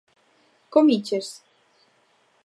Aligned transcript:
¿Comiches? 0.73 1.27